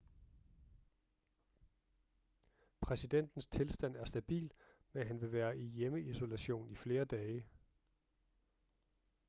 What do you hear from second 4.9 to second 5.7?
men han vil være i